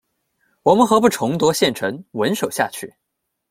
[0.63, 2.91] 我们何不重夺县城稳守下去？